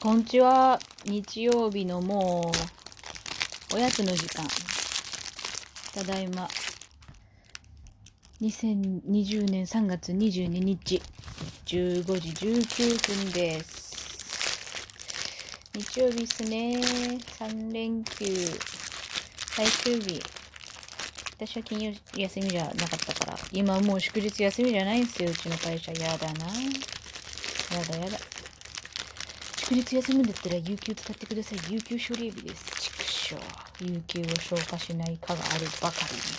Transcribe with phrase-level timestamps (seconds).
[0.00, 0.78] こんにちは。
[1.06, 2.52] 日曜日のも
[3.72, 4.46] う、おやつの時間。
[5.92, 6.48] ただいま、
[8.40, 11.02] 2020年3月22日、
[11.66, 14.86] 15時19分です。
[15.74, 16.76] 日曜日っすね。
[17.40, 18.26] 3連休、
[19.48, 20.22] 最終日。
[21.38, 25.90] 私は金曜休みじゃなかったから、今もう祝日休みじゃないんですよ、うちの会社。
[25.90, 26.46] やだな。
[27.76, 28.37] やだやだ。
[29.68, 31.58] 祝日休むんだったら有給使ってください。
[31.70, 32.64] 有給処理日です。
[32.80, 33.36] 畜生。
[33.84, 36.22] 有給を消化しないかがあるばかりに。
[36.22, 36.30] 畜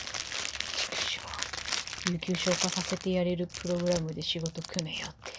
[2.07, 2.11] 生。
[2.11, 5.31] 有給消化させてやれるプログラムで仕事組めよって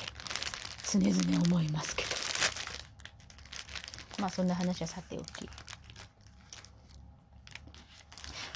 [0.88, 2.10] 常々思いますけど。
[4.20, 5.48] まあそんな話はさておき。
[5.48, 5.52] 好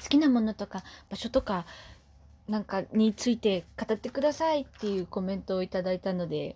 [0.08, 1.66] きなものとか場所とか
[2.46, 6.54] なんかについて語ってくださいっていうコメントをいただいたので、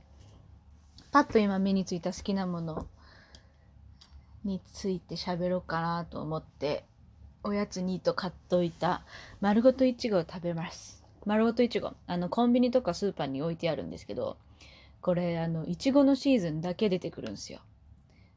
[1.10, 2.86] パッと今目についた好きなもの
[4.44, 6.84] について喋ろうかなと思って、
[7.42, 9.02] おやつにと買っといた
[9.40, 11.04] 丸ごといちごを食べます。
[11.24, 11.92] 丸ごといちご。
[12.06, 14.36] あの、コンビニとかスーパーに置いてあるんですけど、
[15.00, 17.60] これ、あの、いちごのシーズンだけ出てくるんですよ。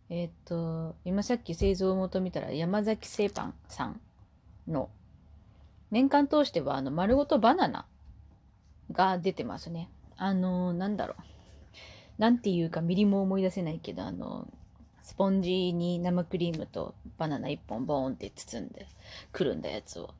[0.09, 4.01] えっと、今さっき製造元見たら山崎製パンさん
[4.67, 4.89] の
[5.89, 7.85] 年間通してはあの丸ごとバナナ
[8.91, 9.89] が出てますね。
[10.17, 11.30] あの、なんだろう。
[12.17, 14.47] なんていうかミリも思い出せないけど、あの、
[15.03, 18.87] スポンジに生クリームとバナナ1本ボーンって包んで
[19.31, 20.13] くるんだやつを、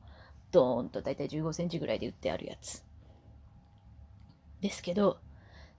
[0.50, 2.84] ドーンとだいたい15センチぐらいで売ってあるやつ。
[4.60, 5.18] ですけど、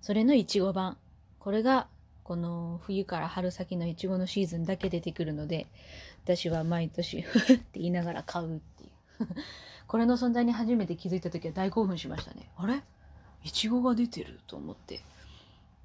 [0.01, 0.97] それのいちご版。
[1.39, 1.87] これが、
[2.23, 5.67] この冬から春先のいちごのシーズンだけ出てくるので、
[6.23, 8.91] 私は毎年、って言いながら買うっていう。
[9.87, 12.49] これの存在に初めて気づいた時は大興奮しましたね。
[12.55, 12.81] あれ？
[13.43, 15.01] いちごが出てると思って。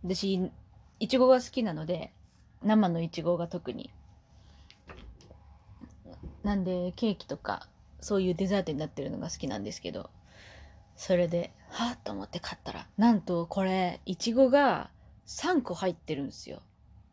[0.05, 0.51] 私、
[1.01, 2.13] いちごが好きなので、
[2.63, 3.93] 生のいちごが特に。
[6.43, 7.69] なんで、ケーキとか、
[8.01, 10.11] そういうデザートになってるのが好きなんですけど、
[10.97, 14.91] それで、はぁと思って買ったら、なんとこれ、いちごが
[15.27, 16.63] 3個入ってるんですよ。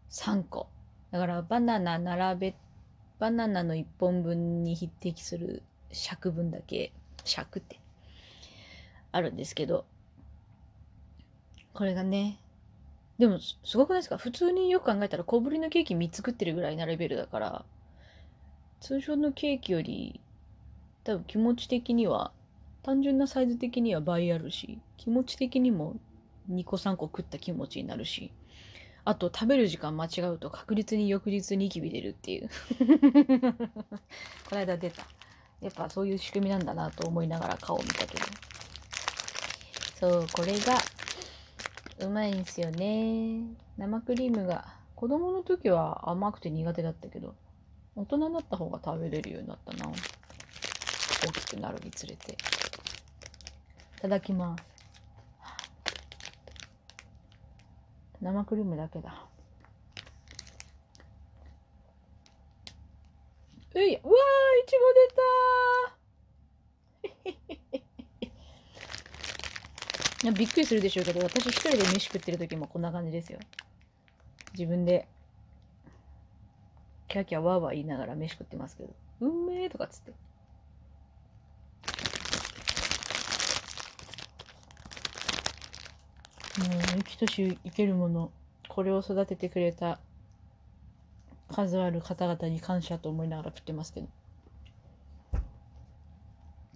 [0.09, 0.67] 3個。
[1.11, 2.55] だから、バナナ並べ、
[3.19, 7.79] バナナの1本分に匹敵する尺分だけ、尺って、
[9.11, 9.85] あるんですけど、
[11.73, 12.39] これがね、
[13.17, 14.17] でもすごくないですか？
[14.17, 17.65] 普通によく考えたら小ぶりのケーキ3つ作ってるぐらいなレベルだから、
[18.81, 20.19] 通常のケーキより
[21.03, 22.31] 多分気持ち的には、
[22.83, 25.95] 単純なサイズ的には倍あるし、気持ち的にも
[26.51, 28.31] 2個3個食った気持ちになるし、
[29.05, 32.49] あと食べる時間間違うと確実に翌日ニキビ出るっていう。
[34.49, 35.07] この間出た。
[35.61, 38.23] やっぱそういう仕組みなんだなと思いながら顔を見たけど。
[39.99, 40.75] そう、これが
[41.99, 43.41] うまいんすよね。
[43.77, 44.75] 生クリームが。
[44.95, 47.35] 子供の時は甘くて苦手だったけど、
[47.95, 49.91] 大人になった方が食べれるようになったな。
[49.91, 52.33] 大きくなるにつれて。
[52.33, 52.35] い
[54.01, 54.63] ただきます。
[58.21, 59.25] 生クリームだけだ。
[63.75, 64.01] うい、うわー、い
[64.65, 65.95] ちご出たー
[68.21, 68.31] いや
[70.31, 73.39] びっくりするでしょうけど、私一人で飯食ってる時もこんな感じですよ。
[74.53, 75.07] 自分で、
[77.07, 80.11] キャキャワーワー言いながら飯食ってますけど、うんめーとかっつって。
[86.57, 88.31] もう生きとし生けるもの、
[88.69, 89.99] これを育ててくれた
[91.49, 94.07] 数ある方々に感謝と思いながら食ってますけど。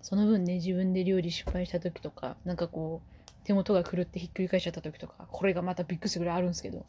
[0.02, 3.19] その分ね、自分で料理失敗した時とか、なんかこう、
[3.50, 6.86] 手元が狂ってひっくり返しちゃった時とか、これがまたびっくりするぐらいあるんですけど、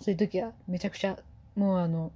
[0.00, 1.18] そういう時はめちゃくちゃ、
[1.56, 2.12] もうあの、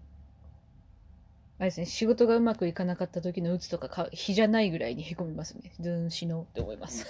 [1.58, 5.72] あれですね、仕事がうまくいかなかった時の鬱とかか、日じゃないぐらいにへこみますね。
[5.80, 7.06] ずん、死のうって思います。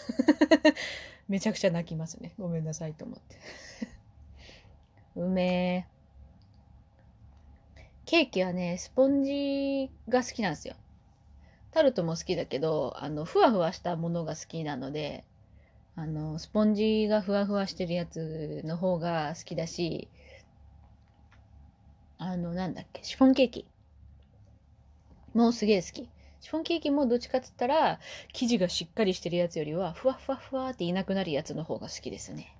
[1.26, 2.32] めちゃくちゃ泣きますね。
[2.38, 3.36] ごめんなさいと思って。
[5.16, 5.88] うめ
[7.74, 7.84] え。
[8.06, 10.76] ケーキはね、スポンジが好きなんですよ。
[11.72, 15.24] タルトも好きだけど、あの、ふわふわしたものが好きなので、
[15.96, 20.08] あの、スポンジがふわふわしてるやつの方が好きだし、
[22.18, 23.66] あの、なんだっけ、シフォンケーキ。
[25.34, 26.08] もうすげえ好き。
[26.40, 28.00] シフォンケーキもどっちかって言ったら、
[28.32, 32.56] 生地がしっかりしてるやつよりは、ふわふわふわっていなくなるやつの方が好きですね。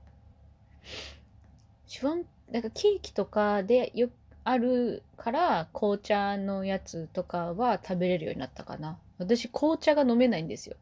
[1.87, 4.11] シフォン、なんかケーキとかでよ
[4.45, 8.99] あるから、紅茶のやつとかは食べれるようになったかな。
[9.19, 10.77] 私、紅茶が飲めないんですよ。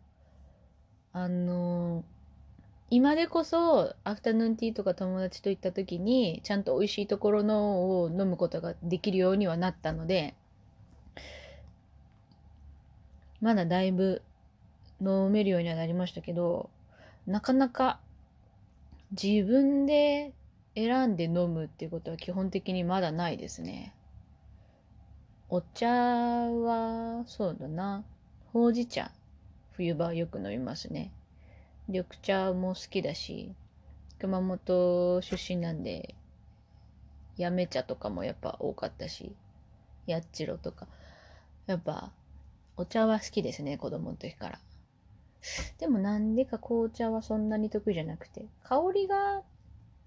[1.12, 2.04] あの、
[2.94, 10.34] 今でこそアフタヌーンティーとか友達と行った時にちゃんと美味しいところのを飲むことができるようにはなったので
[13.40, 14.20] まだだいぶ
[15.00, 16.68] 飲めるようにはなりましたけど
[17.26, 17.98] なかなか
[19.12, 20.34] 自分で
[20.74, 23.94] 選んで飲むっていうことは基本的にまだないですね。
[25.48, 28.04] お茶は、そうだな。
[28.52, 29.12] ほうじ茶。
[29.72, 31.10] 冬場はよく飲みますね。
[31.88, 33.55] 緑茶も好きだし、
[34.20, 36.14] 熊本出身なんで、
[37.37, 39.34] やめ茶とかもやっぱ多かったし、
[40.06, 40.87] やっちろとか。
[41.67, 42.12] やっぱ、
[42.76, 44.61] お茶は好きですね、子供の時から。
[45.79, 49.43] でもなんでか紅茶はそんなに得意じゃなくて、香りが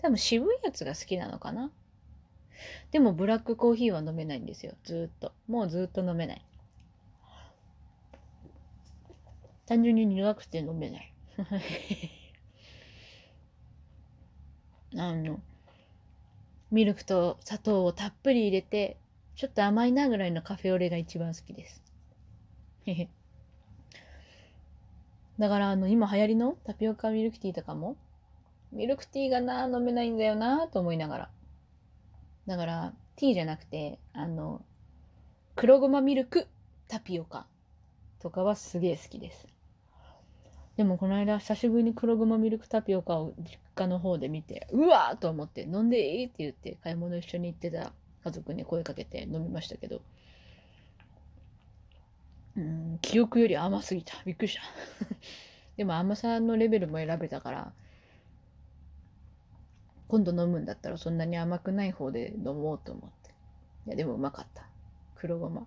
[0.01, 1.71] 多分渋いやつが好きなのかな。
[2.91, 4.75] でもブラックコーヒーは飲めないんですよ。
[4.83, 5.33] ずっと。
[5.47, 6.45] もうずっと飲めない。
[9.65, 11.14] 単純に苦くて飲めない。
[14.97, 15.39] あの、
[16.71, 18.97] ミルクと砂糖をたっぷり入れて、
[19.35, 21.83] ちょっと甘いなぐらいのカフェオレが一番好きです。
[25.37, 27.97] だからあの今流行りのタピオカミルクティーとかも
[28.71, 31.29] ミルクティーがな飲めないんだよなと思いながら。
[32.47, 34.63] だからティーじゃなくてあの
[35.55, 36.47] 黒ごまミルク
[36.87, 37.47] タピオカ
[38.19, 39.47] とかはすげえ好きです。
[40.77, 47.93] でもこの間久しぶりに黒ごまミルクタピオカを実家の方で見てうわーと思って飲んでいいって言って買い物一緒に行ってた
[48.23, 50.01] 家族に声かけて飲みましたけど
[52.57, 54.13] うん、記憶より甘すぎた。
[54.25, 54.61] びっくりした。
[55.75, 57.73] でも甘さのレベルも選べたから、
[60.07, 63.31] 今度飲むんだったらそんなに甘くない方で飲もうと思って。
[63.87, 64.69] いや、でもうまかった。
[65.25, 65.65] 黒ごま。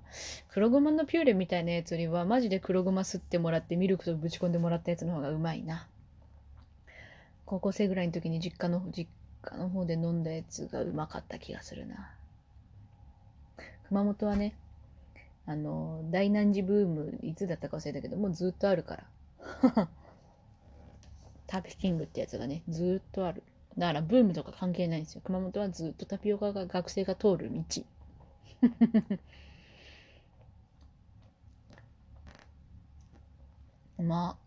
[0.49, 5.89] 黒ごまのピューレみたいなやつよりは、マジで黒ごま吸ってもらってミルクとぶち込んでもらったやつの方がうまいな。
[7.45, 9.09] 高校生ぐらいの時に実家の、実
[9.43, 12.15] 家の方で飲んだやつがうまかった気がするな。
[13.89, 14.55] 熊本はね、
[15.45, 18.97] あの、大難寺ブーム、いつだったか忘れたけど、もうずっとあるか
[19.75, 19.89] ら。
[21.49, 23.43] タピキングってやつがね、ずっとある。
[23.79, 25.23] だからブームとか関係ないんですよ。
[25.25, 27.63] 熊本はずっとタピオカが学生が通る道。
[33.99, 34.39] うま。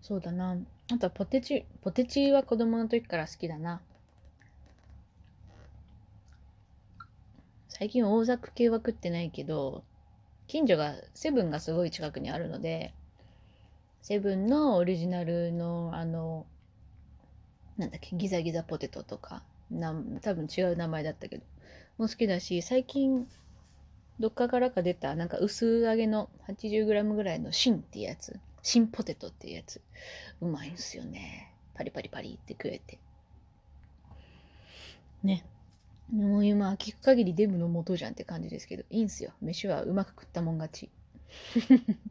[0.00, 0.56] そうだな。
[0.90, 3.80] あとはポテチ、ポテチは子供の時から好きだな。
[7.68, 9.84] 最近大ザク系は食ってないけど、
[10.48, 12.94] 近所が、セブンがすごい近くにあるので、
[14.02, 16.46] セブンのオリジナルの、あの、
[17.78, 21.44] なんだっけ、ギザギザポテトとか、な多分違う名前だったけど、
[21.96, 23.26] も好きだし、最近、
[24.20, 29.80] どっかからか出た、なんか薄揚げの 80g ぐらいのシンってやつ、シンポテトってやつ、
[30.40, 31.54] うまいんすよね。
[31.74, 32.98] パリパリパリって食えて。
[35.22, 35.44] ね。
[36.12, 39.32] もう今、聞く限りデブの元じゃんって感じですけど、いいんすよ。
[39.40, 40.90] 飯はうまく食ったもん勝ち。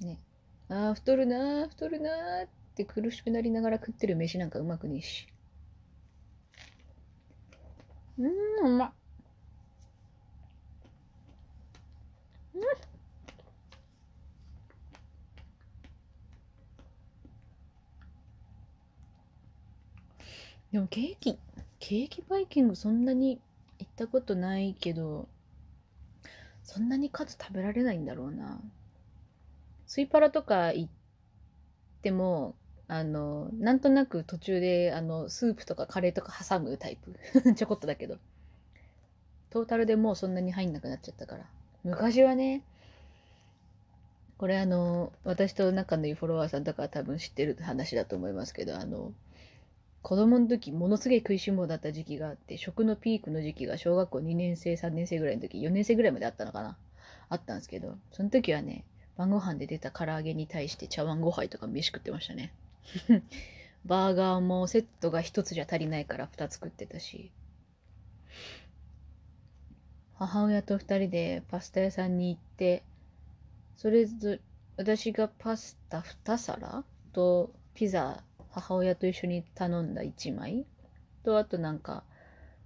[0.00, 0.20] ね。
[0.68, 5.26] ああ、太るなー、太るなーって苦しくなりながら食ってる飯なんかうまくねえし。
[8.18, 8.22] う
[8.68, 8.92] ん、うまっ。
[8.92, 8.94] うん。
[20.72, 21.38] でもケーキ
[21.80, 23.40] ケーキバイキングそんなに
[23.78, 25.28] 行ったことないけど、
[26.62, 28.60] そんなに数食べられないんだろうな。
[29.86, 30.90] スイパラとか行っ
[32.02, 32.54] ても、
[32.88, 37.14] あの、なんとなく途中で、あの、スープとかカレーとか挟むタイプ。
[37.54, 38.18] ちょこっとだけど。
[39.50, 41.46] トータルでもうそんなに入んなくなっちゃったから。
[41.84, 42.62] 昔はね、
[44.38, 49.12] これあの、私と仲のいいフォロワーさんとから多分知ってる話だと思いますけど、あの、
[50.02, 56.76] 子供の時、ものすげえ食いしん坊だった時期があって、食のピークの時期が小学校2年生、3年生ぐらいの時、4年生ぐらいまであったのかな？
[57.28, 58.84] あったんですけど、その時はね、
[59.16, 62.52] 晩ご飯で出た唐揚げに対して茶碗5杯とか飯食ってましたね。
[63.84, 67.30] バーガーもセットが1つじゃ足りないから2つ食ってたし。
[70.26, 72.82] 母親と2人でパスタ屋さんに行って、
[73.76, 74.40] それぞれ、
[74.76, 76.84] 私がパスタ2皿？
[77.12, 80.64] とピザ母親と一緒に頼んだ1枚？
[81.24, 82.04] と、あとなんか、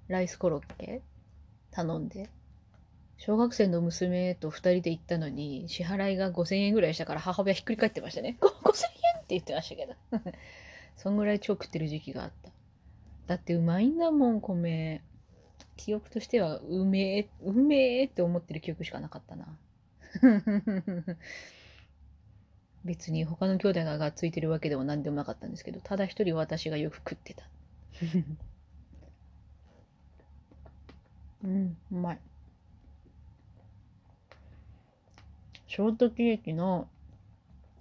[0.06, 1.02] ライスコロッケ？
[1.72, 2.30] 頼んで、
[3.16, 8.38] 小学生の娘と2人で行ったのに、支払いが5000円ぐらいしたから母親ひっくり返ってましたね。
[8.40, 9.94] 5000円って言ってましたけど。
[10.96, 12.52] そんぐらい超食ってる時期があった。
[13.26, 15.02] だってうまいんだもん、米。
[15.78, 19.56] 記憶としては、うめえ、うめえって思ってる記憶しかなかったな。
[22.84, 27.48] 別に他の兄弟ががっついてるわけでも何でもなかったんですけど、ただ一人私がよく食ってた。
[31.44, 32.18] うん、うまい。
[35.68, 36.88] ショートケーキの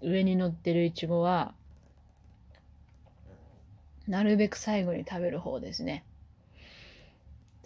[0.02, 1.56] 上に乗ってるいちごは、
[4.08, 6.04] なるべく最後に食べる方ですね。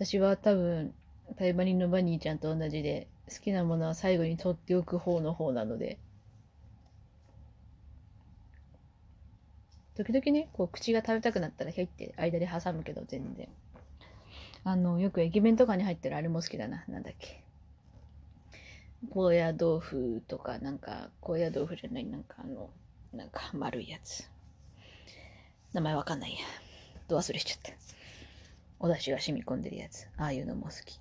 [0.03, 0.95] 私は多分、
[1.37, 5.99] タイバニーのバニーちゃんと同じで、好きなものは最後に取っておく方の方なので、
[9.95, 13.47] 時々ね、こう口が食べたくなったらひょいって間で挟むけど全然。
[14.63, 16.83] あの、よく駅弁とかに入ってるあれも好きだな。
[16.87, 17.43] なんだっけ。
[19.11, 22.71] 高野豆腐とか、なんか、高野豆腐じゃない、なんかあの、
[23.13, 24.27] なんか丸いやつ。
[25.73, 26.39] 名前わかんないや。
[27.07, 28.00] ど忘れしちゃった。
[28.83, 30.07] お出汁が染み込んでるやつ。
[30.17, 30.99] ああいうのも好き。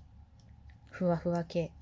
[0.90, 1.72] ふわふわ系。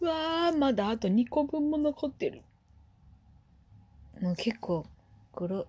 [0.00, 2.42] うわー、まだあと2個分も残ってる。
[4.20, 4.86] もう結構、
[5.34, 5.66] 黒、5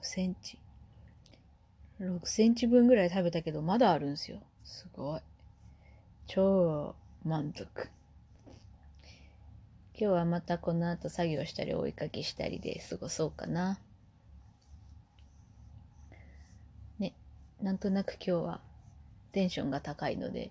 [0.00, 0.58] センチ。
[2.00, 4.40] 6センチ分ぐらい食べたけど、まだあるんすよ。
[4.64, 5.20] すごい。
[6.26, 7.90] 超満足。
[9.94, 13.78] 今日はまたこの後作業したりお絵かきしたりで過ごそうかな。
[17.62, 18.60] なんとなく今日は
[19.30, 20.50] テンションが高いので、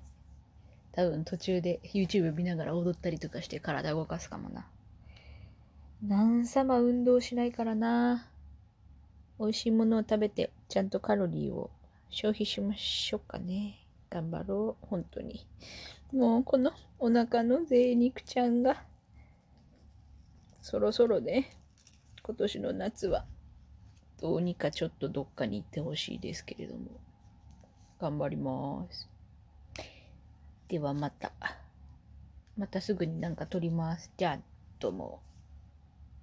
[0.93, 4.65] 多分途中で YouTube 見ながら踊ったりとかして体動かすかもな。
[6.01, 8.29] 何様運動しないからな。
[9.39, 11.69] 美味しいものを食べて、ちゃんとカロリーを
[12.09, 13.75] 消費しましょうかね。
[14.09, 15.45] 頑張ろう、本当に。
[16.13, 18.85] もうこのお腹の贅肉ちゃんが、
[20.61, 21.57] そろそろね、
[22.23, 23.25] 今年の夏は、
[24.21, 26.81] どうにかちょっとどっかに行ってほしいですけれども、
[27.99, 29.09] 頑張ります。
[30.67, 31.31] ではまた。
[32.55, 34.11] またすぐになんか撮ります。
[34.17, 34.39] じゃあ、
[34.79, 35.19] どうも。